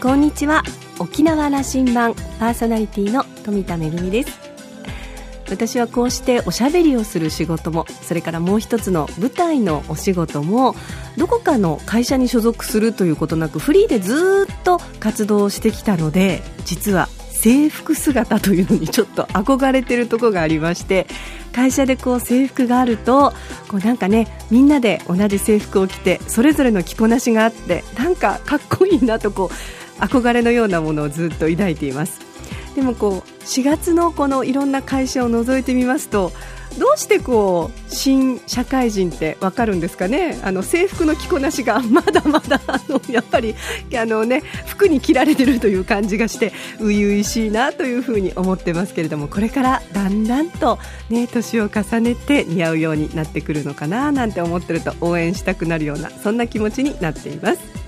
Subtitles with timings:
[0.00, 0.62] こんにちは。
[1.00, 4.38] 沖縄羅針盤パーソナリティの富田恵です。
[5.50, 10.76] 私はこうしておしゃべりをする仕事もそれからもう一つの舞台のお仕事も
[11.16, 21.06] どこかの会社に所属するということなくフリーでずっと活動してきたので実は制服姿というのにちょっと憧れてるところがありまして
[21.52, 23.32] 会社でこう制服があると
[23.68, 32.20] こうなんかねみんなで同じ制服を着てそれぞれの着こなしがあってなんかかっこいいなとこう憧れのようなものをずっと抱いています
[32.74, 36.32] でもこう4月のこのいろんな会社を覗いてみますと
[36.78, 40.38] どうしてこう新社会人ってわかるんですかね？
[40.44, 43.54] あの制服の着こなしが まだまだあのやっぱり
[43.96, 57.87] あの、ね、服に着られてるという感じがして初々しいなというふうに思ってますけれどもこれからだんだんと、ね、年を重ねて似合うようになってくるのかななんて思ってると応援したくなるようなそんな気持ちになっています。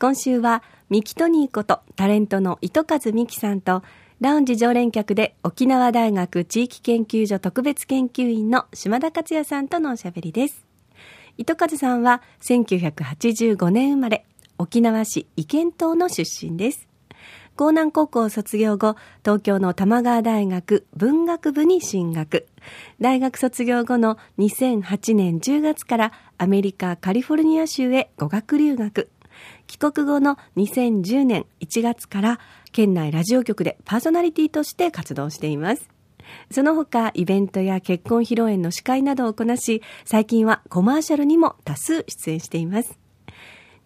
[0.00, 3.84] 今週はミキトニーことタレントの糸数美希さんと
[4.20, 10.64] ラウンジ常連客で沖縄大学地域研究所特別研究員の島田克也さんとのおしゃべりです。
[11.38, 14.26] 糸数さんは1985年生まれ、
[14.58, 16.88] 沖縄市意見島の出身です。
[17.56, 22.46] 江南高校卒業後、東京の玉川大学文学部に進学。
[23.00, 29.08] 大学卒業後の2008年10月からアメリカカリフォルニア州へ語学留学。
[29.66, 32.40] 帰国後の2010年1月から
[32.72, 35.88] 県内ラジオ局でパーソナリティとして活動しています。
[36.50, 42.98] その他、イベントや結婚披露宴の司会などをこなし、最近はコマーシャルにも多数出演しています。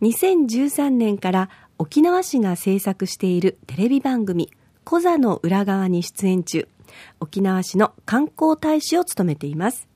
[0.03, 4.51] 2013年から沖縄市が制作しているテレビ番組、
[4.85, 6.69] コザの裏側に出演中、
[7.21, 9.88] 沖縄市の観光大使を務めています。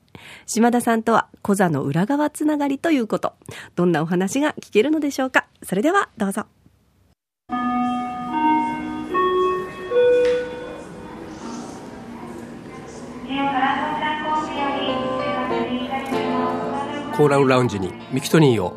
[0.46, 3.34] 島田さんとは小座の裏側つながりということ。
[3.76, 6.46] どんなお話が聞けるのでしょうかそれではどうぞ。
[17.16, 18.74] コーラルラウンジにミキトニーを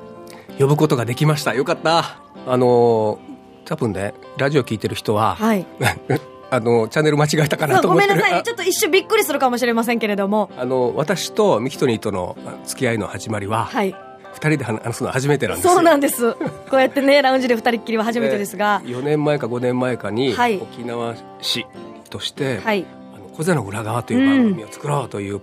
[0.60, 3.20] 呼ぶことができましたよかったあの
[3.64, 5.66] 多分ねラジオ聞いてる人は、はい、
[6.56, 8.44] あのチャンネル間違えたかなと思ってごめんなさい。
[8.44, 10.50] ちょっと一瞬びっくりするかもしれませんけれども。
[10.58, 13.94] あの私とミキトニーとの付き合いの始まりは、はい、
[14.36, 16.34] 2人で話すのは初めてなんですそうなんです。
[16.70, 21.66] こうやってねラウンジで2人っきりは初めてですが、4年前か5年前かに、はい、沖縄市
[22.10, 22.86] として、はい、
[23.16, 25.42] あの小座の裏側という番組を作ろうという、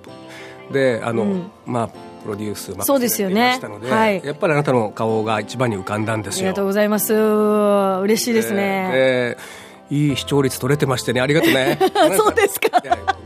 [0.68, 1.88] うん、であの、うん、まあ
[2.22, 3.54] プロデュースそうですよね。
[3.56, 6.40] したので、はい、やっぱりあなたの顔が一番に浮かんだんですよ。
[6.40, 7.12] ありがとうございます。
[7.14, 9.36] 嬉しいですね、
[9.90, 11.78] いい視聴率取れてましてね、ありがとうね。
[12.16, 12.82] そうですか。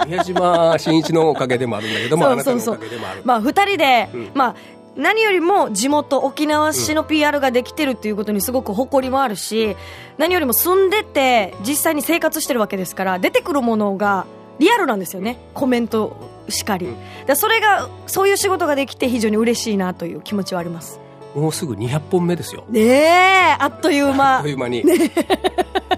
[0.07, 2.81] 宮島真一のおかげでもあるんだけども、そうそうそう。
[3.25, 4.55] まあ、二人で、うん、まあ、
[4.97, 9.77] 何よりも地元沖縄市の PR ができてるっていうことにすごく誇りもあるし
[10.17, 14.25] 何よりも住んでて実際に生活してるわけですから出てくるものが
[14.59, 15.37] リアルなんですよね。
[15.53, 16.17] コメント
[16.49, 20.99] しかり、うん、それがそういう仕事ができて非常に嬉しいなという気持ちはあります。
[21.35, 22.65] もうすぐ200本目ですよ。
[22.71, 24.37] ねえあっという間。
[24.37, 25.11] あっという間に、ね、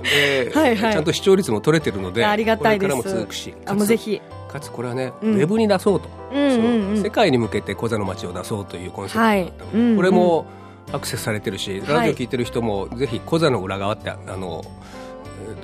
[0.09, 2.93] で、はいはい、ちゃんと視聴率も取れてるのでありがたいです。
[2.93, 4.21] これからも続くしあもうぜひ。
[4.49, 10.47] かつこれはね、うん、ウェブに出そうと、うんうんうん、世界に向けて小座の街を出そうというコンセプトだったので、はい、これも
[10.91, 14.65] アクセスされてるし、ラジオ聞いてる人もぜひ小座の裏側ってあの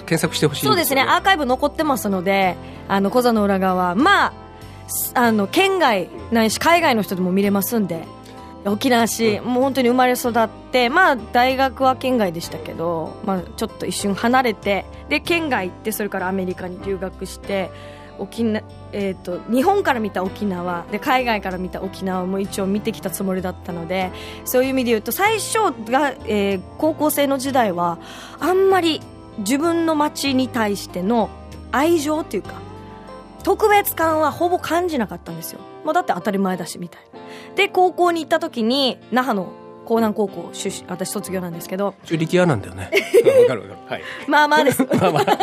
[0.00, 1.00] 検索してほしい、ね、そうですね。
[1.00, 2.56] アーカイブ残ってますので
[2.87, 3.94] あの小座の裏側。
[3.94, 4.33] まあ
[5.15, 8.04] あの県外ないし海外の人でも見れますんで
[8.66, 17.71] 沖縄市、もう本当に生まれ育って、まあ、大学は県外でしたけど、まあ、ちょっと一瞬離れてで県外行ってそれからアメリカに留学して
[18.18, 18.65] 沖縄
[18.97, 24.12] えーと、日本から見た沖縄で海外から見た沖縄も一応見てきたつもりだったので
[24.44, 27.98] そういう意味で言うと最初が、えー、高校生の時代は
[28.39, 29.00] あんまり
[29.39, 31.28] 自分の街に対しての
[31.72, 32.62] 愛情っていうか
[33.44, 37.20] 特別感はほぼ感じなかったんですよ、まあ、だって当たり前だしみたいな。
[37.54, 39.52] で高校に行った時に那覇の
[39.86, 41.94] 江南高校出身私卒業なんですけど。
[42.04, 42.91] 中力屋なんだよね。
[43.22, 44.82] 分かる分かる、はい、まあまあです。
[44.82, 45.36] まあまあ、 はい、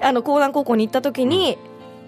[0.00, 1.58] であの江南高校に行った時に、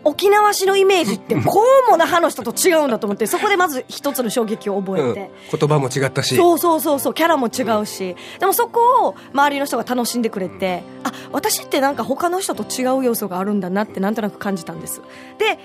[0.05, 6.37] 沖縄市のイメージって こうも那覇の人と違うんだと思ってそこでまず一つの衝撃を覚えて、うん、言葉も違ったし。
[6.37, 15.03] そうそうそうそうキャラも違うし、うん、でもそこを周りの人が楽しんでくれて、うん、あ私ってなんか他の人と違う要素があるんだなってなんとなく感じたんです。
[15.39, 15.59] で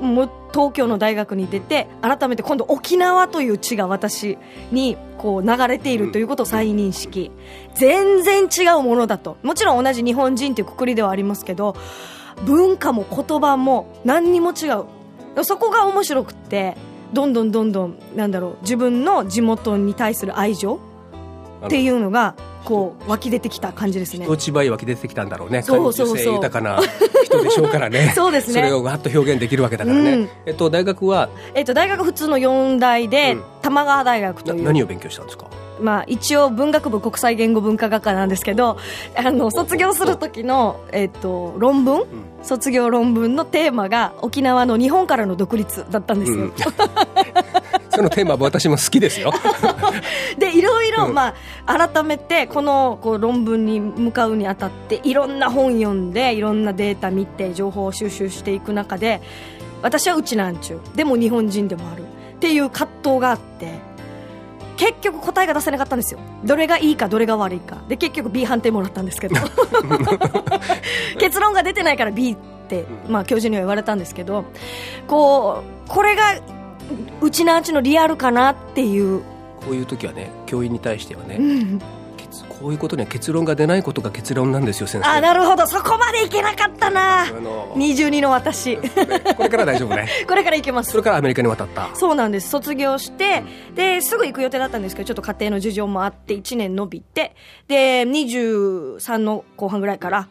[0.00, 4.38] もう東京の大学に出て改めて今度沖縄という地が私
[4.72, 7.30] にこう流れているということを再認識。
[7.74, 9.36] 全然違うものだと。
[9.42, 11.76] もちろん同じ日本人というくくりではありますけど
[12.44, 14.66] 文化も言葉も何にも違
[15.36, 15.44] う。
[15.44, 16.76] そこが面白くって
[17.12, 20.80] どんどんどんどんなんだろう自分の地元に対する愛情
[21.66, 22.34] っていうのが
[22.64, 24.24] こう湧き出てきた感じですね。
[24.24, 25.62] 人一倍湧き出てきたんだろうね。
[25.62, 26.34] そうそうそう。
[26.34, 26.80] 豊かな
[27.24, 28.12] 人でしょうからね。
[28.16, 28.54] そうですね。
[28.54, 31.28] それをわっと表現できるわけだからね、うん、えっと大学は？
[31.54, 34.62] えっと大学普通の4大で、うん、玉川大学という。
[34.64, 35.46] 何を勉強したんですか？
[35.80, 38.78] まあ、一応文学部国際言語文化学科なんですけど
[39.16, 42.06] あの卒業する時の、えっと、論文、うん、
[42.42, 46.52] 卒業論文のテーマが沖縄の日本からの独立だったんですよ、うん、
[47.90, 49.32] そのテーマ私も好きですよ。
[50.38, 51.34] でいろいろ、ま
[51.66, 59.20] あ、改めてこのこう論文に向かうにあたっていろんな本読んでいろんなデータ見て情報を収集していく中で
[59.82, 60.96] 私はうちなんちゅう。
[60.96, 62.04] でも日本人でもある。
[62.04, 63.89] っていう葛藤があって
[64.80, 66.20] 結局答えが出せなかったんですよ。
[66.42, 67.82] どれがいいかどれが悪いか。
[67.86, 69.36] で結局 B 判定もらったんですけど。
[71.20, 72.36] 結論が出てないから B っ
[72.66, 74.46] て、まあ、教授には言われたんですけど
[75.06, 76.40] こうこれが
[77.20, 79.20] うちなうちのリアルかなっていう。
[79.60, 81.80] こういう時はね教員に対してはね、うん
[82.60, 85.08] こういうことには結論が出ないことが結論なんですよ先生。
[85.08, 85.66] あなるほど。
[85.66, 88.76] そこまでいけなかったな、あのー、22の私。
[88.76, 88.82] こ
[89.44, 90.06] れから大丈夫ね。
[90.28, 90.90] これからいけます。
[90.90, 91.88] それからアメリカに渡った。
[91.94, 92.50] そうなんです。
[92.50, 97.34] 卒業して、うん、ですぐ行く予定だったんですけどちょっと家庭の事情もあって1年延びて
[97.66, 100.28] で23の後半ぐらいから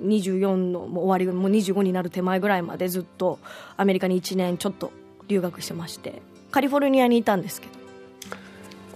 [0.00, 3.40] 24のもう終わりもう25になる手前ぐらいまでずっと
[3.76, 4.92] アメリカに1年ちょっと
[5.26, 6.22] 留学してまして
[6.52, 7.85] カリフォルニアにいたんですけど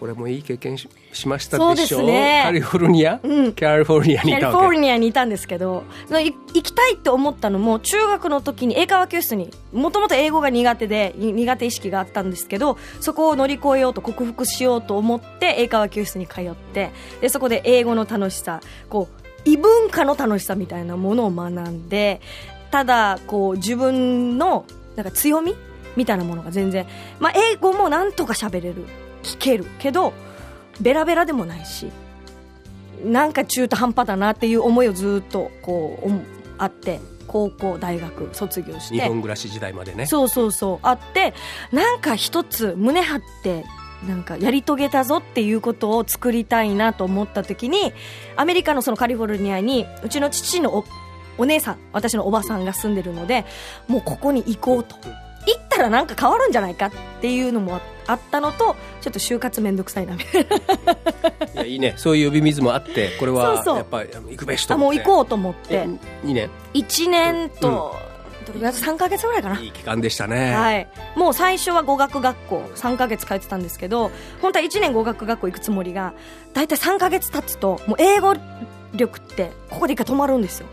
[0.01, 0.89] これもいい経験し
[1.29, 2.07] ましたでしょう？
[2.07, 6.33] ねカリフォルニア、うん、カリフォルニアにいたカリフォルニアにいたんですけど行
[6.63, 22.23] きたいって思ったのも中学の時に英会話教室にもともと英語が苦手で苦手意識があったんですけどそこを乗り越えようと克服しようと思って英会話教室に通ってでそこで英語の楽しさこう異文化の楽しさみたいなものを学んで
[22.71, 24.65] ただこう自分の
[24.97, 25.55] なんか強み
[25.97, 26.87] みたいなものが全然、
[27.19, 28.87] まあ、英語もなんとか喋れる
[29.23, 30.13] 聞けるけど
[30.81, 31.91] ベラベラでもないし
[33.05, 36.11] なんか中途半端だなっていう思いをずっとこう
[36.59, 41.33] あって高校大学卒業して日本暮らし時代までねそうそうそうあって
[41.73, 43.65] なんか一つ胸張って
[44.07, 47.93] なんかやり遂げたぞっていうことを作りたいなと思った時に
[48.37, 50.85] アメリカのそのカリフォルニアにうちの父のお
[51.39, 53.47] お姉さん私のおばさんが住んでるので
[53.89, 54.97] もうここに行こうと。
[55.47, 60.57] 行ったらなんか変わるんじゃないかっていうのもあったのとちょっと就活面倒くさいなみたいな。
[60.57, 61.95] いやいいね。
[61.97, 65.85] そういう呼び水もあってこれはやっぱり行くべしともう行こうと思って。
[65.85, 65.99] 2
[66.35, 67.97] 年1年と、
[68.41, 69.61] うん、どれぐらい？3か月ぐらいかな。
[69.61, 70.55] いい期間でしたね。
[70.55, 70.89] はい。
[71.17, 74.11] もう最初は語学学校3か月通ってたんですけど
[74.43, 76.15] 本当は1年語学学校行くつもりが
[76.53, 78.35] 大体3か月経つともう英語
[78.93, 80.67] 力ってここで一回止まるんですよ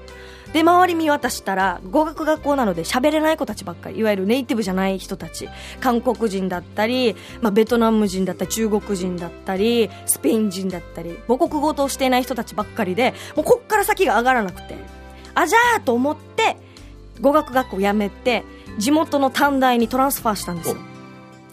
[0.53, 5.49] で周り見渡したら語学学校なので喋れない子たちばっかりいわゆるネイティブじゃない人たち。
[5.79, 14.75] 韓国人だったり、まあ、ベトナム人だったり中国人だったりスペイン人だったり母国語としていない人たちばっかりでもうこっから先が上がらなくて。
[15.35, 16.57] あじゃあと思って
[17.21, 18.43] 語学学校辞めて
[18.79, 20.77] 地元の短大にトランスファーしたんですよ。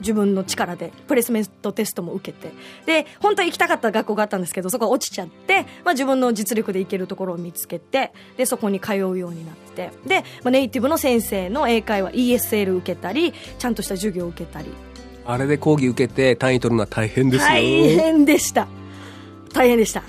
[0.05, 2.53] 自分の力でプレスメントテストも受けて。
[2.85, 9.91] で本当は行きたかった学校があったんですけどそこは落ちちゃって、まあ、自分の実力で行けるところを見つけてでそこに通うようになって。
[10.07, 14.69] で、まあ、ネイティブの先生の英会話 ESL 受けたりちゃんとした授業を受けたり。
[15.27, 17.49] あれで講義受けて単位取るのは大変ですよ。
[17.49, 17.63] 大
[17.97, 18.69] 変でした。
[19.53, 20.03] 大変でした。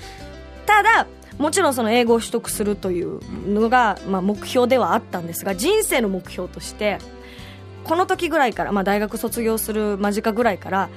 [0.66, 6.98] ただもちろんその英語を取得するというのが、まあ、目標ではあったんですが人生の目標として
[7.86, 10.90] この時ぐらいから、まあ、大学卒業する間近ぐらいから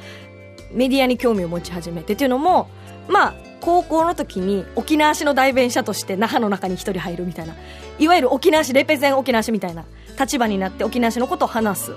[0.73, 2.69] メディアに興味を持ち始めてっていうのも
[3.09, 7.55] まあ高校の時に沖縄市の代弁者として那覇の中に一人入るみたいな
[7.99, 9.85] いわゆる沖縄市レペゼン沖縄市みたいな
[10.19, 11.95] 立場になって沖縄市のことを話す。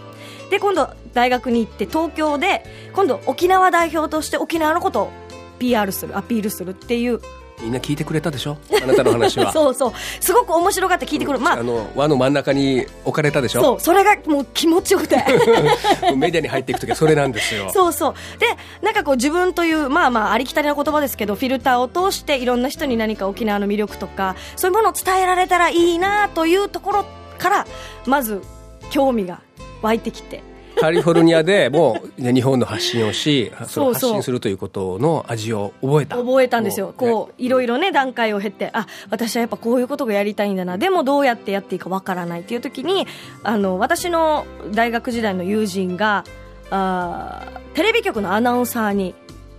[0.50, 5.12] で今度大学に行って東京で今度沖縄代表として沖縄のことを
[5.60, 7.22] PR するアピールするっていう
[7.62, 8.58] みんな聞いてくれたでしょ？
[8.82, 9.52] あなたの話は。
[9.54, 9.94] そうそう。
[10.20, 13.62] すごく面白がって聞いてくる、まあ、あの輪の真ん中に置かれたでしょ？
[13.62, 13.80] そう。
[13.80, 15.18] それがもう気持ちよくて。
[16.16, 17.70] メディアに入っていく時はそれなんですよ。
[17.74, 18.14] そうそう。
[18.40, 18.48] で
[18.82, 27.06] なんかこう自分というまあまあありきたりな言葉ですけどフィルターを通していろんな人に何か沖縄の魅力とかそういうものを伝えられたらいいなというところ
[27.38, 27.68] から
[28.06, 28.42] まず
[28.90, 29.40] 興味が
[29.82, 30.44] 湧いてきて
[30.76, 36.18] カリフォルニアでもう、日本の発信をし、そ発信するということの味を覚えた。
[36.18, 36.94] 覚えたんですよ。
[36.96, 40.78] こう、いろいろね、段階を経て、あ、私はやっぱこういうことがやりたいんだな。
[40.78, 43.06] でもどうやってやっていいかわからないっていう時に、
[43.44, 46.24] あの、私の大学時代の友人が、
[46.70, 49.14] あテレビ局のアナウンサーに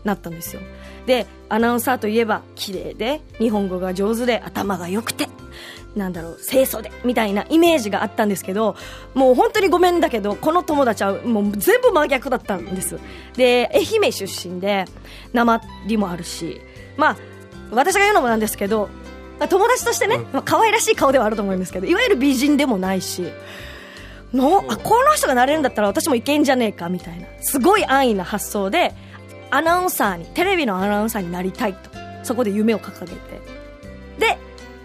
[0.04, 0.62] なったんですよ。
[1.07, 5.28] で、アナウンサーといえば、綺麗で、日本語が上手で、頭が良くて、
[5.96, 8.76] なんだろう、清楚で、みたいなイメージがあったんですけど、
[9.14, 12.99] もう本当にごめんだけど、この友達はもう全部真逆だったんです。
[13.37, 14.87] で、愛媛出身で、
[15.32, 16.61] 鉛もあるし、
[16.96, 17.16] まあ、
[17.70, 18.88] 私が言うのもなんですけど、
[19.38, 23.25] まあ、友達としてね、まあ、可愛らしい顔ではあると思うんですけど、いわゆる美人でもないし、
[24.34, 28.94] のあこの人がなれるんだったら私もいけんじゃねえかみたいなすごい安易な発想で
[29.50, 31.90] アナウンサーにテレビのアナウンサーになりたいと
[32.22, 33.42] そこで夢を掲げて。
[34.18, 34.38] で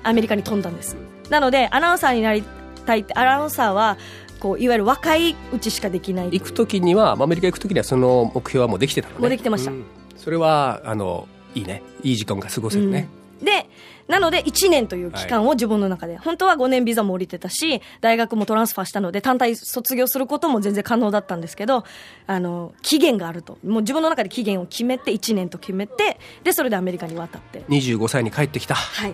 [0.08, 0.96] アメリカに飛んだんです
[1.30, 2.44] なのでアナウンサーになり
[2.86, 3.98] たいってアナウンサーは
[4.40, 9.84] こういわゆる若いうちしかできない行く時にはアメリカ行く時にはその目標はもうできてたのねもうできてました、うん、
[10.16, 13.10] それはあのいいねいい時間が過ごせるね、
[13.40, 13.68] うん、で
[14.08, 21.84] なので1年という期間を自分の中で、はい、本当は5年ビザも降りてたし、大学もトランスファーしたので、単体卒業することも全然可能だったんですけど、
[22.26, 23.58] あの、期限があると。
[23.66, 27.64] もう自分の中で期限を決めて、1年と決めて、で、それでアメリカに渡って。
[27.68, 28.76] 25歳に帰ってきた。
[28.76, 29.14] はい。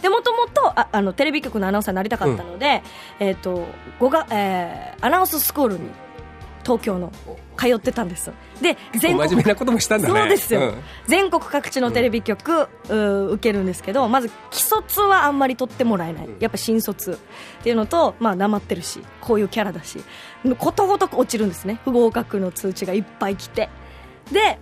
[0.00, 2.82] でもともとああのテレビ局のアナウンサーになりたかったので、
[3.20, 3.66] うん、えっ、ー、と
[3.98, 5.90] 語が、えー、アナウンススクールに
[6.64, 7.12] 東京の
[7.56, 8.32] 通ってたんです。
[8.60, 10.20] で全国真面目なこともしたんだね。
[10.20, 10.74] そうですよ、うん、
[11.06, 16.28] 全国各地のテレビ局、うん、受けるんですけどまず既卒はあんまり取ってもらえない。
[16.38, 17.12] やっぱ新卒。
[17.12, 20.02] っていうのとまあなまってるしこういうキャラだし。
[20.58, 21.80] ことごとく落ちるんですね。
[21.84, 23.68] 不合格の通知がいっぱい来て。
[24.30, 24.58] で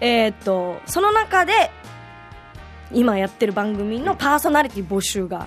[0.00, 1.70] えー、っとその中で
[2.92, 5.46] 今やってる番組のパーソナリティ募集が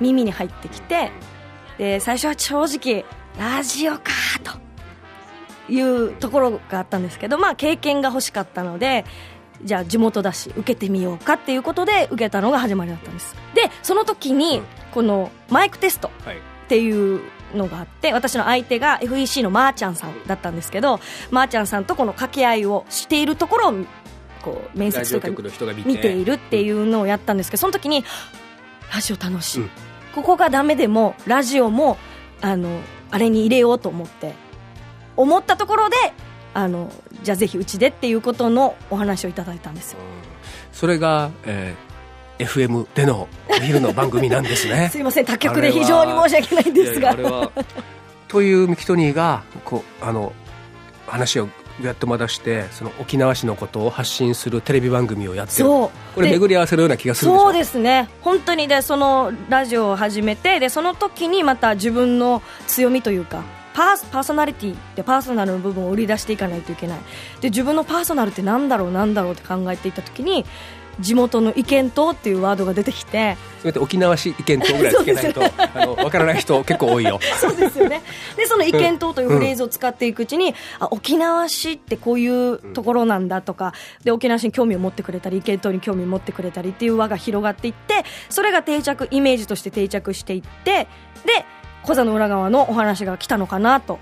[0.00, 1.10] 耳に入ってきて
[1.78, 3.04] で最初は正直
[3.38, 4.02] ラジオか
[4.42, 9.04] というところがあったんですけど、まあ、経験が欲しかったので
[9.62, 13.36] じゃあ地元だし受けてみようかっていうことで受けたのが始まりだったんです。
[13.54, 16.10] でその時にこのマイクテストっ
[16.68, 17.20] ていう
[17.54, 23.74] のがあって私の相手が FEC のまーちゃんさんだったんですけどまーちゃんさんとこの掛け合いをしているところを
[24.42, 25.28] こう面接とか
[25.84, 26.12] 見て。
[26.12, 28.04] いるっていうのをやったんですけどその時に
[28.92, 29.70] ラジオ楽しい、うん、
[30.14, 31.96] ここがダメでもラジオも
[32.40, 32.80] あの
[33.10, 34.34] あれに入れようと思って
[35.16, 35.96] 思ったところで
[36.54, 36.90] あの
[37.22, 39.98] じゃあぜひうちでっていうことのお話をいただいたんですよ。
[40.72, 44.88] それが、えー、FM でのお昼の番組なんですね。
[44.92, 47.16] すいません他局で非常に申し訳ないんですが。
[48.28, 50.32] というミキトニーがこうあの
[51.06, 51.48] 話を
[51.86, 55.68] やってまだしてその沖縄市のことを発信するテレビ番組をやってる。
[55.68, 58.08] これ巡り合わせるような気がするそうですね。
[58.20, 66.98] 本当にでそのラジオを始めてでその時にまた自分の強みというかパーパーソナリティでパーソナルの部分を売り出していかないといけない。
[67.40, 70.44] で自分のパーソナルってなんだろうなんだろうって考えていった時に
[71.00, 73.36] 地元の意見党っていうワードが出てきて。
[73.60, 77.20] せめて沖縄市意見党ぐらいつけないと、ね、あの分からない人結構多いよ。
[77.38, 78.02] そうですよね。
[78.36, 90.88] でその意見党というフレーズを使っていくうちに、うん、あ沖縄市ってこういうところなんだとかで沖縄市に興味を持ってくれたり意見党に興味を持ってくれたりっていう輪が広がっていってそれが定着イメージとして定着していって
[91.26, 91.44] で
[91.82, 93.98] コザの裏側のお話が来たのかなと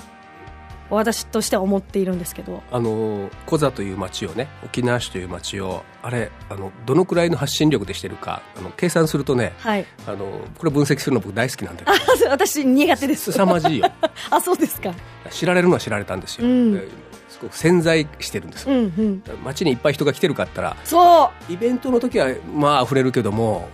[0.91, 2.63] 私としては思っているんですけど。
[2.71, 10.27] あのコザという町をね沖縄市という町をあれあのどのくらいの発信力でしてるかあの計算するとね、はい、あの
[10.59, 12.31] これ分析するの僕大好きなんだけど。
[12.31, 13.33] 私苦手です。
[13.33, 13.91] 凄まじいよ。
[14.31, 14.95] あそうですか。
[15.31, 16.91] 知られるのは知られたんですよ、うん、
[17.29, 21.53] すごく潜在してるんです、うんうん、街にいっぱい人が来てるかったらそう。
[21.53, 23.69] イベントの時はまあ溢れるけども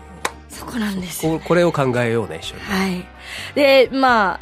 [0.49, 2.61] そこなんですここれを考えようね一緒に。
[2.63, 3.07] はい。
[3.55, 4.41] でまあ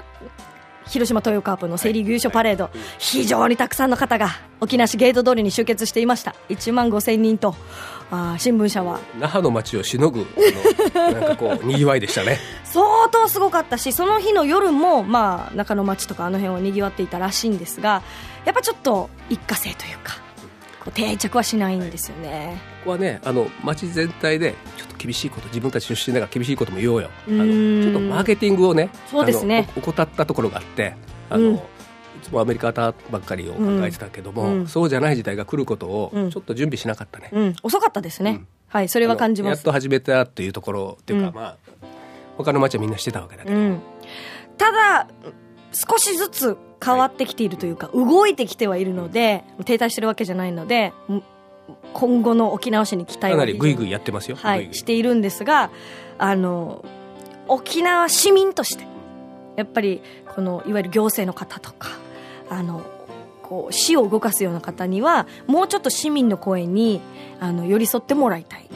[0.86, 4.28] 広島東洋カープのセ・リーグ優勝パレード、非常にたくさんの方が
[4.60, 6.34] 沖縄市ゲート通りに集結していました。
[6.48, 7.54] 1万5000人と
[8.10, 9.00] あ新聞社は。
[9.18, 10.26] 那覇の街をしのぐ
[10.94, 12.38] なんかこうにぎわいでしたね。
[12.64, 18.02] 相当すごかったしその日の夜も、まあ、中の街とかあの辺はにぎわっていたらしいんですが
[18.46, 20.14] やっぱちょっと一過性というか
[20.80, 27.10] こう定着はしないんですよね、ここはねあの街全体でちょっと厳しいこと自分たち出身だから厳しいことも言おうよ。
[27.28, 27.44] あの
[27.82, 29.68] ちょっとマーケティングをねそうですね。
[29.76, 30.94] 怠ったところがあって
[31.30, 31.60] あの、うん、い
[32.22, 39.58] つもアメリカばっかりを考えてたけども、うん、そうじゃない時代が来ることをちょっと準備しなかったね、うん、遅かったですね、はいそれは感じます。
[39.58, 41.56] やっと始めたっていうところっていうか、まあ
[42.36, 43.76] 他の街はみんなしてたわけだけど、
[44.56, 45.08] ただ
[45.72, 50.92] 少しずつ変わってきているというか、動いてきてはいるので、停滞してるわけじゃないので、
[51.92, 54.36] 今後の沖縄市に期待かなりぐいぐいやってますよ。
[54.36, 55.70] はい、しているんですが、
[56.18, 56.84] あの、
[57.48, 58.84] 沖縄市民として、
[59.56, 60.02] やっぱり
[60.34, 61.90] このいわゆる行政の方とか
[62.48, 62.82] あの
[63.42, 67.00] こう市を動かすような方にはもうちょっと市民の声に
[67.40, 68.68] あの寄り添ってもらいたい。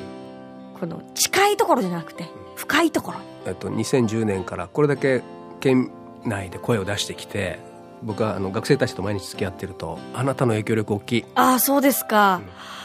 [0.78, 3.18] この近いところじゃなくて深いところ。
[3.46, 5.22] えっと、2010年からこれだけ
[5.60, 5.90] 県
[6.26, 7.58] 内で声を出してきて
[8.02, 11.24] 僕はあの学生たちと毎日付き合ってるとあなたの影響力大きい。
[11.34, 12.75] ああそうですか、うん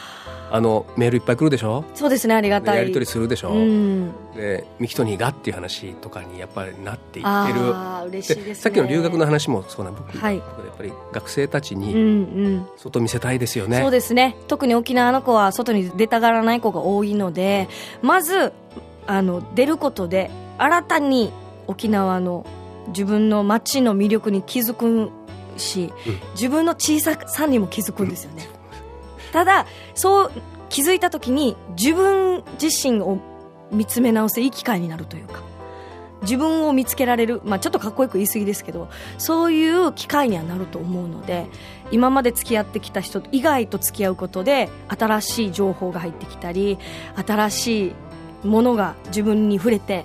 [0.54, 1.82] あのメールいっぱい来るでしょ？
[1.94, 2.76] そうですねありがたい。
[2.76, 7.74] やり取りするでしょ、うん、でミキトニーがっていう話とかにやっぱりなっていってる。
[7.74, 14.36] あ嬉しいです、ね、さっきの留学の話もそうな僕,、はい、僕やっぱり学生たちに外見せたいですよね、うんうん、そうですね。
[14.46, 17.68] 特に沖縄の子は外に出たがらない子が多いので
[18.02, 18.52] まず
[19.06, 21.32] あの出ることで新たに
[21.66, 22.44] 沖縄の
[22.88, 25.10] 自分の街の魅力に気づく
[25.56, 28.46] し、うん、自分の小ささにも気づくんですよね、
[29.32, 30.32] ただそう
[30.68, 33.18] 気づいた時に自分自身を
[33.72, 35.42] 見つめ直すいい機会になるというか
[36.22, 41.46] 自分を見つけられる、まあ、ちょっとかっこよく言い過ぎですけどそういう機会にはなると思うので
[41.90, 46.78] 今まで付き合ってきた人以外と付き合うことで新しい情報が入ってきたり
[47.26, 47.86] 新し
[48.44, 50.04] いものが自分に触れて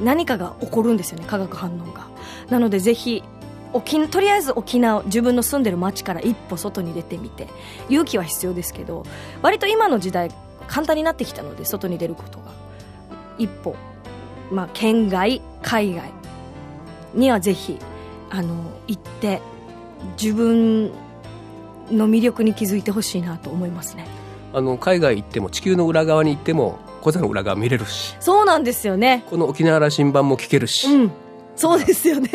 [0.00, 2.08] 何かが起こるんですよね化学反応が。
[2.50, 3.22] なのでぜひ
[3.72, 7.48] 沖とりあえず沖縄自分の住んでる町から一歩外に出てみて
[7.88, 9.04] 勇気は必要ですけど
[9.42, 10.30] 割と今の時代
[10.66, 12.46] 簡単になってきたので外に出ることが。
[13.38, 13.76] 一歩、
[14.50, 16.10] まあ、県外海外
[17.14, 17.78] にはぜひ
[18.30, 18.54] あの
[18.86, 19.40] 行って
[20.20, 20.90] 自分
[21.90, 24.06] の魅力に気づいてほしいなと思いますね。
[24.52, 28.16] あの海外行っても地球の裏側に行っても小座の裏側見れるし。
[28.20, 29.24] そうなんですよね。
[29.28, 31.12] この沖縄羅針盤も聞けるし、うん
[31.56, 32.30] そうですよね。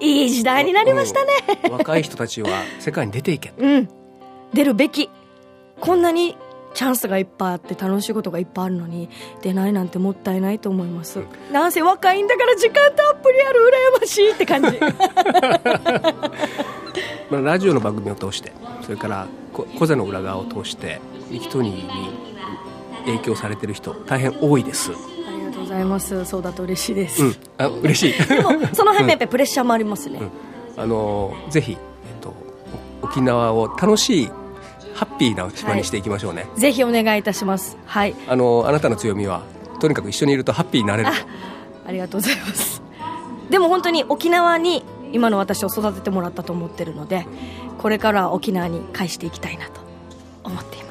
[0.00, 1.32] いい時代になりましたね、
[1.64, 2.48] うん、若い人たちは
[2.80, 3.52] 世界に出ていけ。
[3.56, 3.88] うん。
[4.52, 5.08] 出るべき。
[5.80, 6.36] こんなに
[6.76, 9.08] チャンスがいっぱいあって楽しいことがいっぱいあるのに
[9.40, 13.60] 出ないなんてもったいないと思います、うん、なんせ若いんだから時間たっぷりある
[13.96, 14.78] 羨ましいって感じ
[17.30, 18.52] まあラジオの番組を通して
[18.82, 19.26] それから
[19.78, 22.10] 小座の裏側を通してミキトニーに
[23.06, 24.90] 影響されてる人大変多いです
[25.68, 26.24] ございます。
[26.24, 28.28] そうだと嬉しいです、うん、あ嬉しい。
[28.28, 30.20] でも その辺もやっぱりプレッシャーもありますね、
[30.76, 31.78] うん、あのぜひ、えっ
[32.20, 32.34] と、
[33.02, 34.30] 沖縄を楽しい
[34.94, 37.76] ハッピーな島にしていきましょうね、はい、ぜひお願いいたします。
[37.86, 38.14] はい。
[38.28, 39.42] あのあなたの強みは
[39.80, 41.10] とにかく一緒にいるとハッピーになれる
[41.86, 42.82] ありがとうございます。
[43.50, 47.26] でも本当に沖縄に今の私を育ててもらったと思ってるので
[47.78, 49.80] これから沖縄に返していきたいなと
[50.44, 50.85] 思っています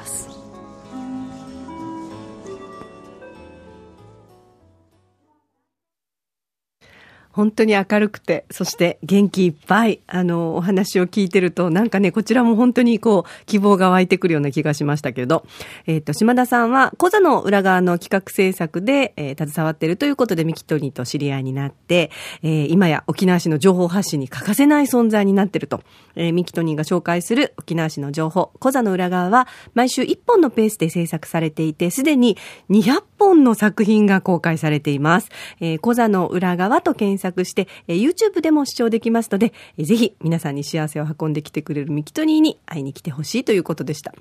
[7.36, 15.44] 本当に明るくて、そして元気いっぱい、あの、お話を聞いてると、なんかね、こちらも本当にこう、希望が湧いてくるような気がしましたけど、
[15.86, 22.10] えっ、ー、と、島田さんは、講座の裏側の企画制作で、えー、携わっているということで、ミキトニーと知り合いになって、
[22.42, 25.82] えー、今や沖縄市の情報発信に欠かせない存在になっていると、
[26.14, 32.38] えー、ミキトニーが紹介する沖縄市の情報、講座の裏側は、毎週1本のペースで制作されていて、すでに
[32.70, 35.28] 200本の作品が公開されています。
[35.60, 44.14] えー、小座の裏側と検索索して、えー、YouTube でも視聴できますので、えー、ぜひ皆さんに幸せを運んできてくれるミキトニーに会いに来てほしいということでした。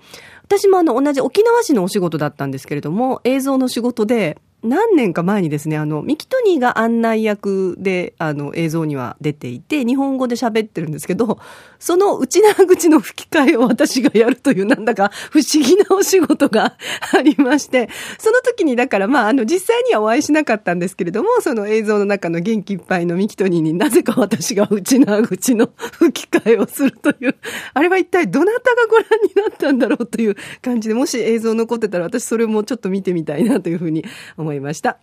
[0.44, 11.40] 私もあの同じ沖縄市のお仕事だったんですけれども、映像の仕事で、何年か前にですね、あの、ミキトニーが案内役で、あの、映像には出ていて、日本語で喋ってるんですけど、
[11.78, 16.78] その内縄口の吹き替えを私がやるという、なんだか不思議なお仕事が
[17.14, 27.36] ありまして、その時にだから、まあ、あの、実際にはお会いしなかったんですけれども、その映像の中の元気いっぱいのミキトニーになぜか私が内縄口の吹き替えをするという、
[27.74, 34.04] あれは一体どなたがご覧になったんだろうという感じで、もし映像残ってたら私それもちょっと見てみたいなというふうに
[34.38, 34.55] 思います。
[34.56, 34.98] いました。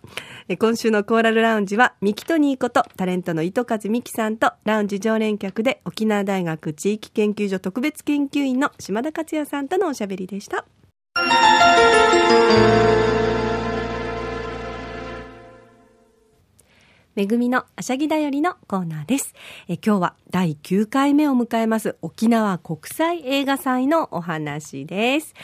[0.58, 10.64] 今週のコーラルラウンジは、ミキトニーことタレントの糸数美希さんと、ラウンジ常連客で沖縄大学地域研究所特別研究員の島田克也さんとのおしゃべりでした。
[17.14, 19.34] めぐみのあしゃぎだよりのコーナーです。
[19.68, 25.34] え今日は第9回目を迎えます沖縄国際映画祭のお話です。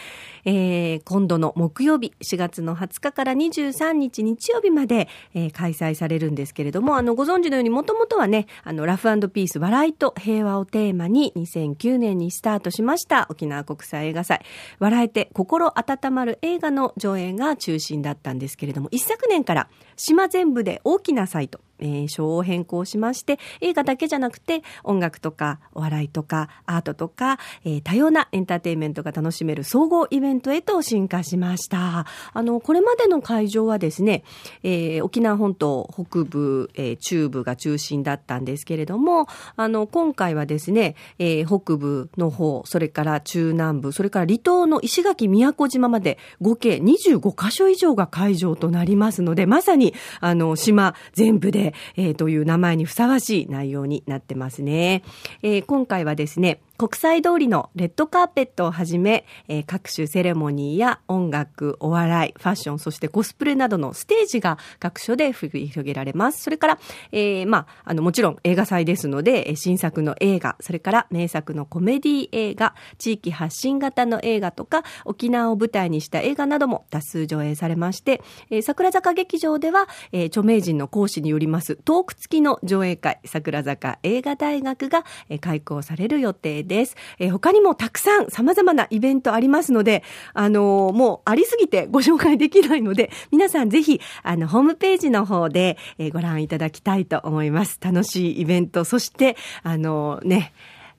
[0.46, 14.40] えー、今度の木曜日、4月の20日から23日日曜日まで、えー、開催されるんですけれども、あの、ご存知のようにもともとはね、あの、ラフピース、笑いと平和をテーマに2009年にスタートしました沖縄国際映画祭。
[14.78, 32.07] 笑えて心温まる映画の上映が中心だったんですけれども、一昨年から島全部で大きなサイト、えー、賞を変更しまして、映画だけじゃなくて、音楽とか、お笑いとか、アートとか、えー、多様なエンターテインメントが楽しめる総合イベントへと進化しました。
[32.33, 34.25] あの、これまでの会場はですね、
[34.62, 55.02] えー、沖縄本島北部、えー、中部が中心だったんですけれども、あの、今回はですね、えー、北部の方、それから中南部、それから離島の石垣宮古島まで合計25カ所以上が会場となりますので、まさに、あの、島全部で、えー、という名前にふさわしい内容になってますね。
[55.42, 66.41] えー、今回はですね、国際通りのレッドカーペットをはじめ、えー、各種セレモニーや音楽、お笑い、ファッション、そしてコスプレなどのステージが各所で繰り広げられます。
[66.41, 66.79] それから、
[67.11, 86.96] えー、まあ、あの、もちろん映画祭ですので、新作の映画、それから名作のコメディ映画、地域発信型の映画とか、沖縄を舞台にした映画なども多数上映されまして、えー、桜坂劇場では、えー、著名人の講師によりますトーク付きの上映会、桜坂映画大学が、えー、開講される予定ですです。
[87.18, 90.04] えー、他にもたくさん様々なイベントありますので、
[90.35, 97.78] あのー、もうありすぎてご紹介できないので、皆さんぜひ、あの、ホームページの方で、えー、ご覧いただきたいと思います。
[97.83, 100.52] 楽しいイベント、そして、あのー、ね、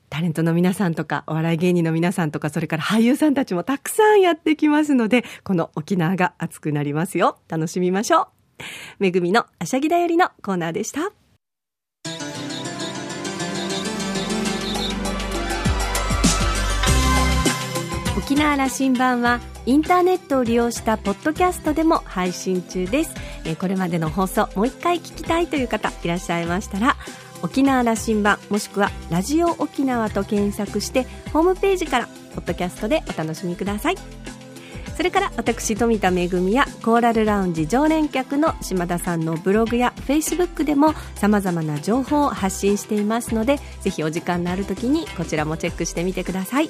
[0.09, 7.37] タレントの皆さんとか、お笑い芸人の皆さんとか、それから俳優さんたちもたくさんやってきますので、この沖縄が熱くなりますよ。
[7.47, 8.27] 楽しみましょう。
[8.99, 11.18] めぐみのあしゃぎだよりのコーナーでした。
[18.19, 26.97] 沖縄羅針盤はインターネットを利用したポッドキャストでも配信中です、えこれまでの放送もう一回聞きたいという方いらっしゃいましたら
[27.41, 33.95] 沖縄羅針盤もしくはラジオ沖縄と検索してホームページからポッドキャストでお楽しみください。
[34.97, 46.69] それから私富田恵やコーラルラウンジ常連客の島田さんのブログやフェイスブックでもさまざまな情報を発信していますのでぜひお時間のある時にこちらもチェックしてみてください。